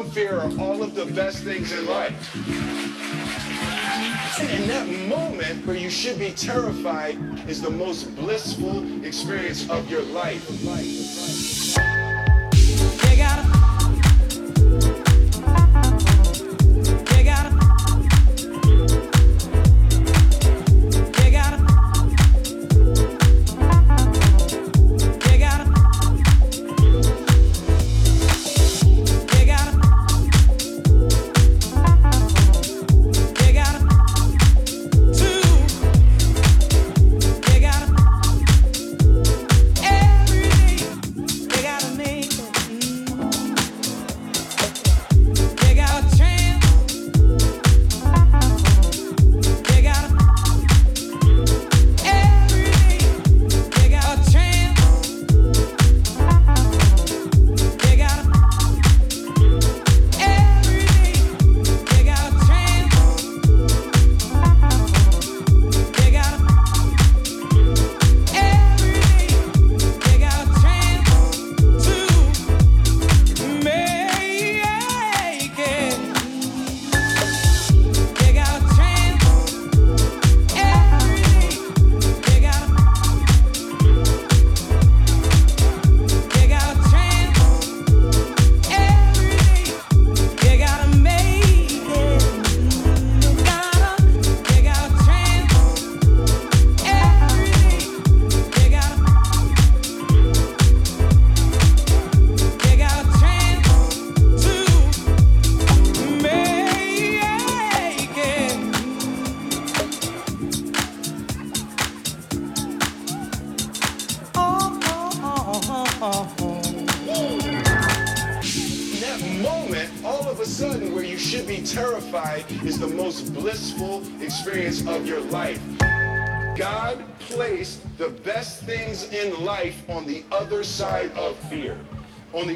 and 0.00 0.12
fear 0.12 0.38
are 0.38 0.60
all 0.60 0.82
of 0.82 0.94
the 0.94 1.06
best 1.06 1.42
things 1.42 1.72
in 1.72 1.86
life. 1.86 2.36
And 4.40 4.50
in 4.50 4.68
that 4.68 4.86
moment 5.08 5.66
where 5.66 5.76
you 5.76 5.90
should 5.90 6.18
be 6.18 6.30
terrified 6.32 7.16
is 7.48 7.60
the 7.60 7.70
most 7.70 8.14
blissful 8.14 9.04
experience 9.04 9.68
of 9.68 9.90
your 9.90 10.02
life. 10.02 11.87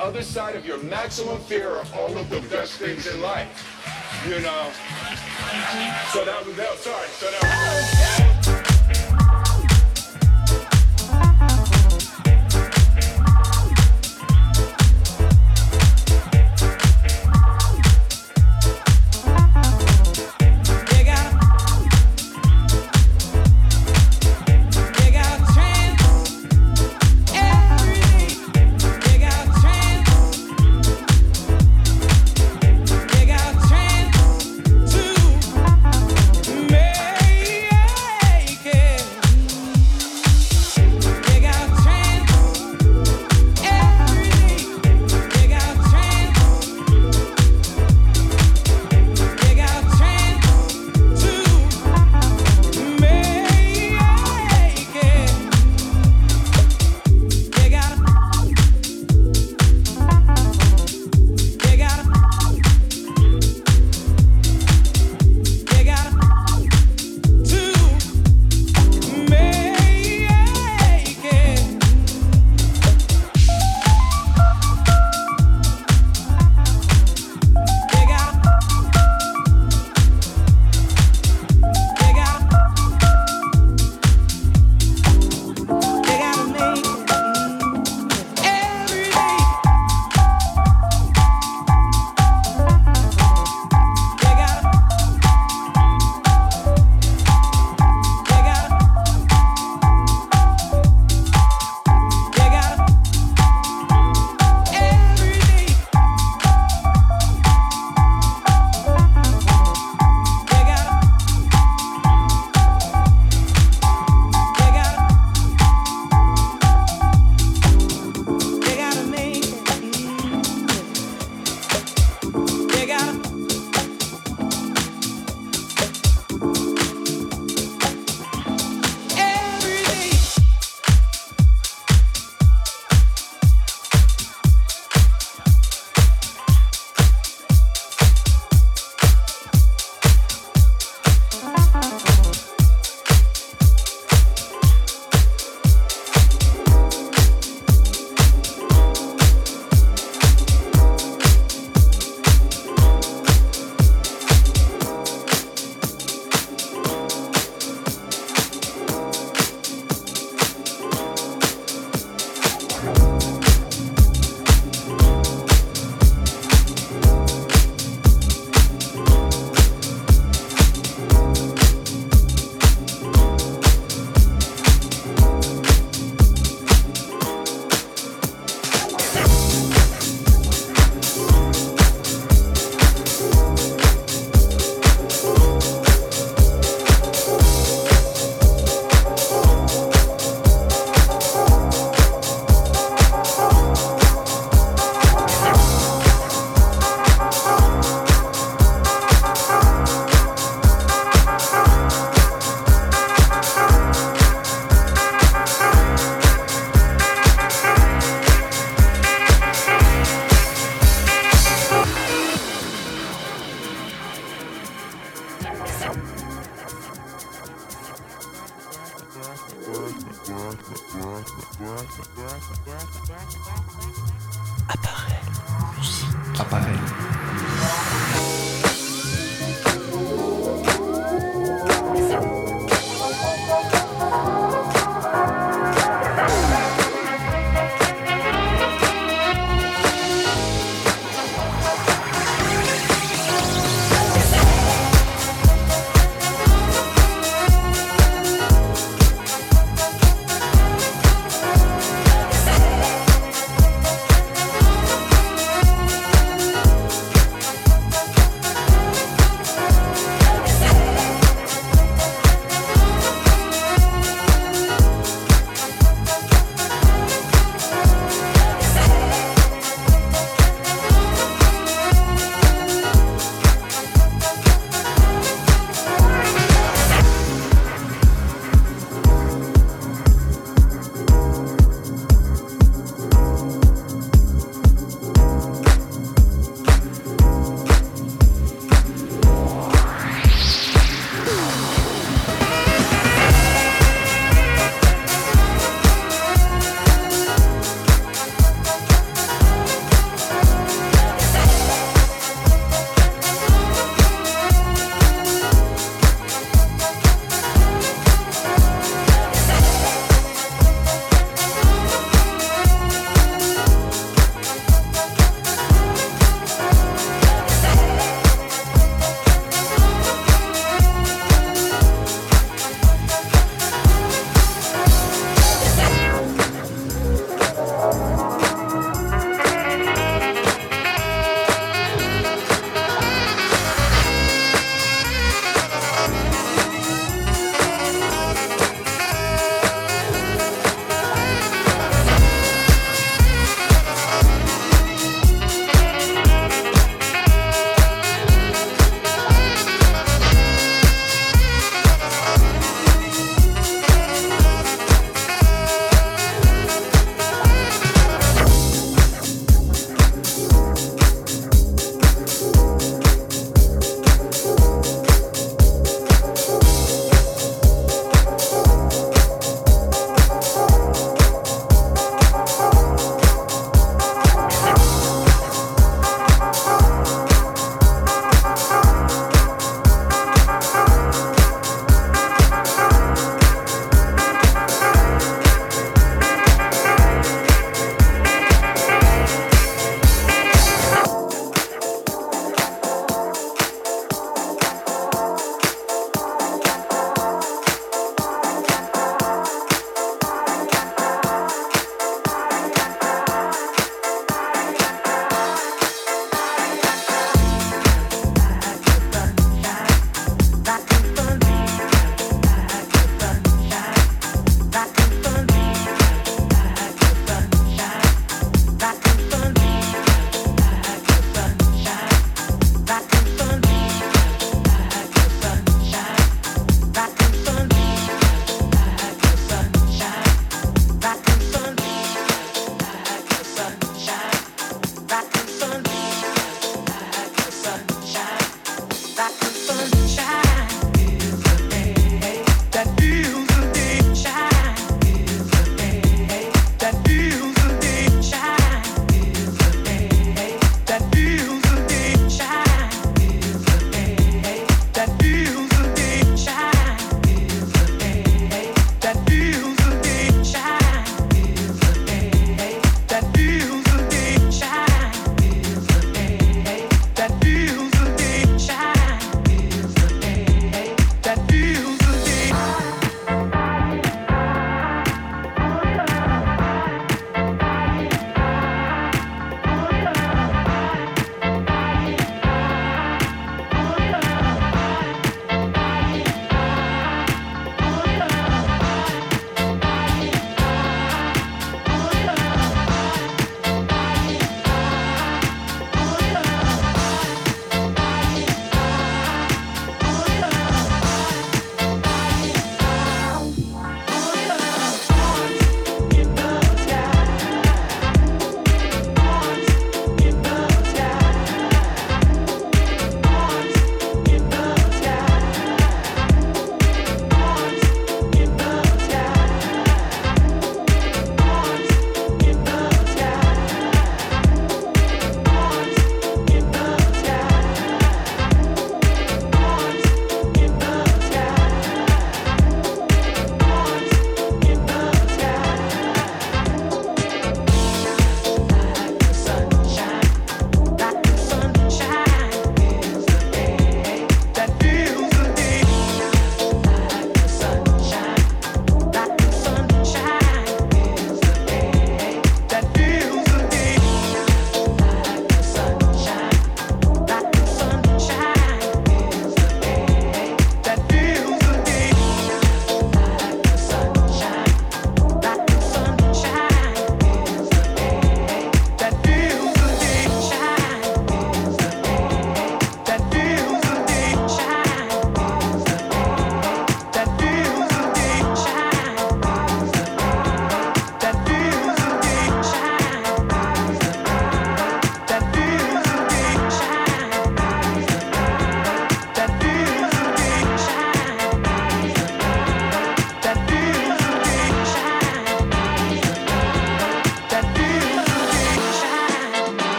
other 0.00 0.22
side 0.22 0.56
of 0.56 0.66
your 0.66 0.78
maximum 0.82 1.38
fear 1.40 1.70
are 1.70 1.86
all 1.94 2.16
of 2.16 2.28
the 2.30 2.40
best 2.48 2.74
things 2.74 3.06
in 3.06 3.20
life. 3.20 3.48
You 4.28 4.40
know? 4.40 4.70
So 6.12 6.24
that 6.24 6.44
was, 6.46 6.56
that, 6.56 6.78
sorry, 6.78 7.08
so 7.08 7.30
that 7.30 7.42
was. 7.42 8.03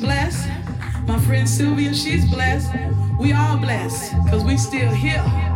blessed. 0.00 0.48
My 1.06 1.18
friend 1.18 1.48
Sylvia, 1.48 1.94
she's 1.94 2.28
blessed. 2.30 2.72
We 3.18 3.32
all 3.32 3.58
blessed 3.58 4.14
because 4.24 4.44
we 4.44 4.56
still 4.56 4.90
here. 4.90 5.49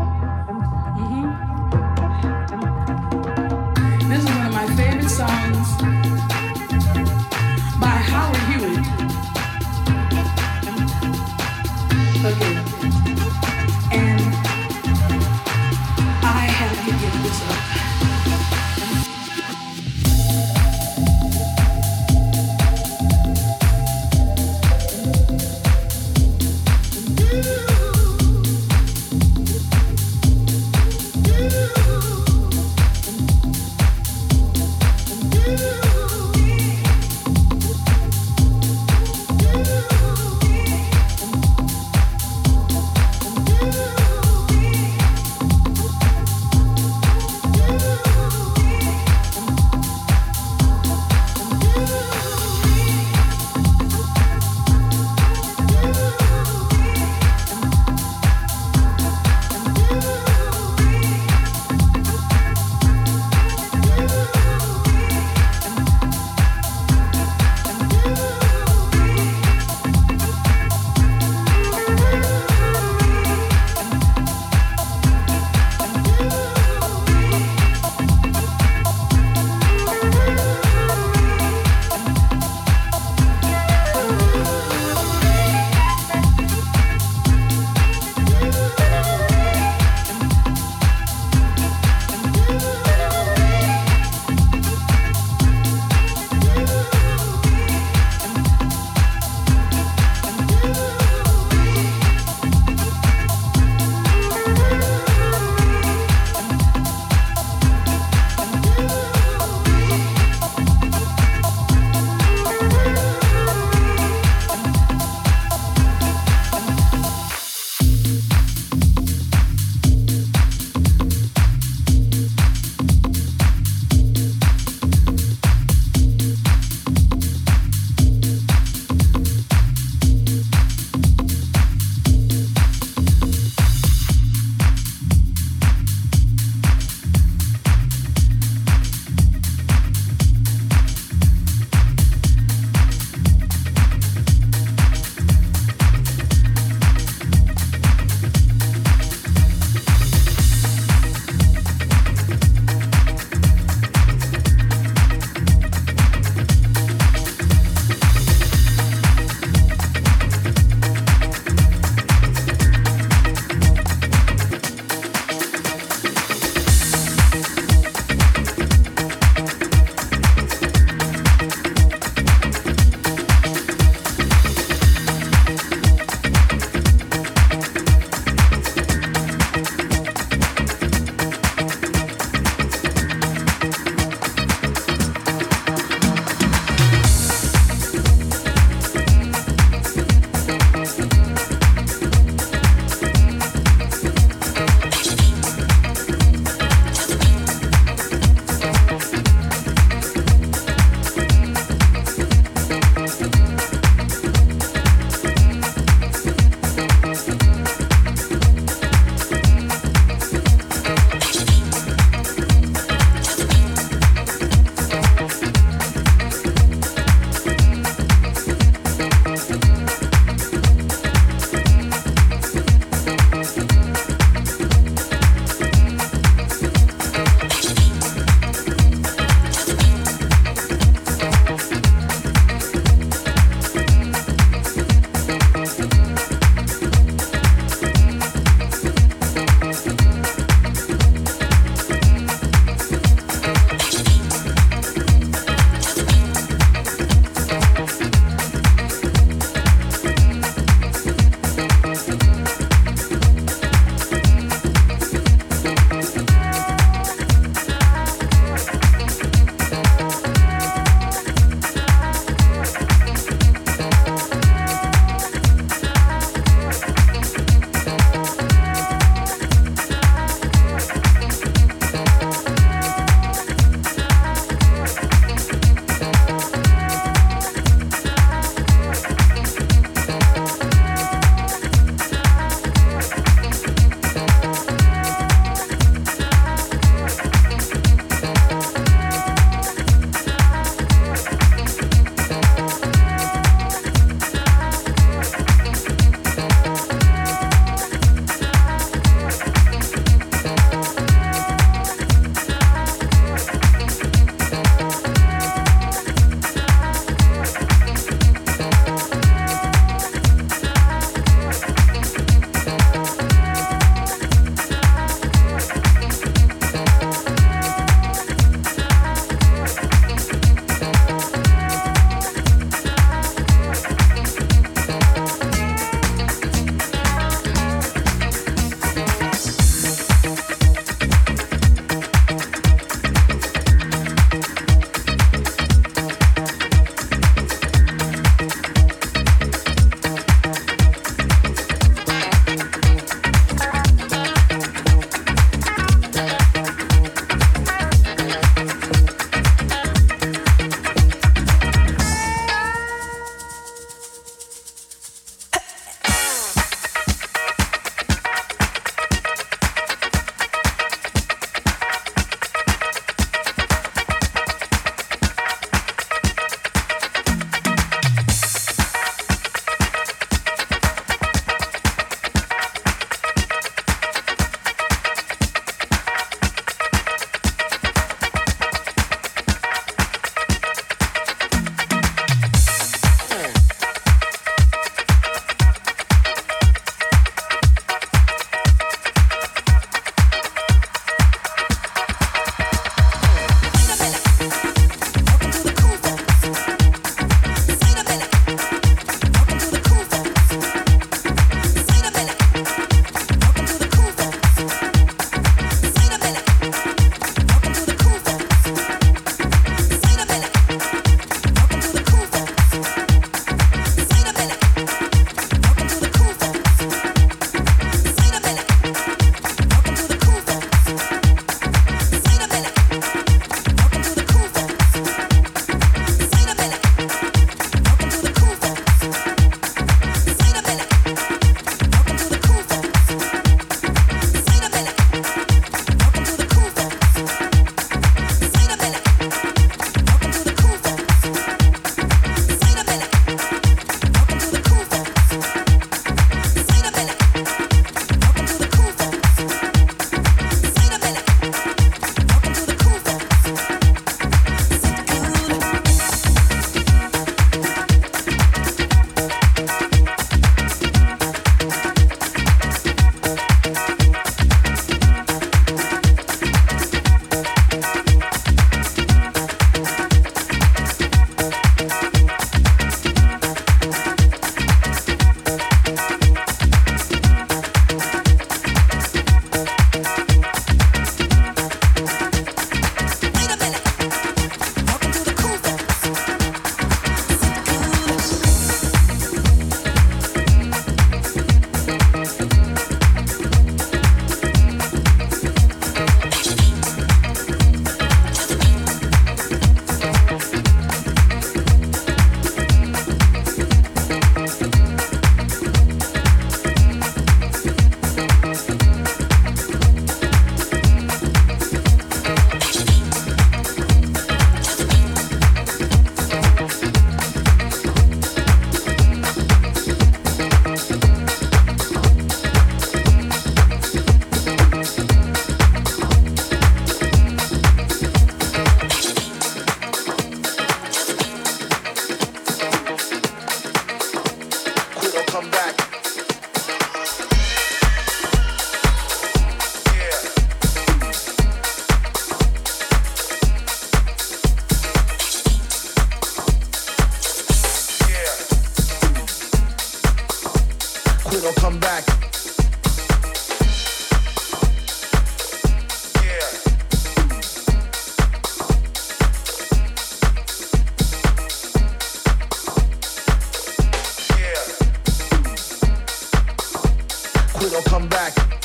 it'll 567.66 567.82
come 567.82 568.08
back. 568.08 568.63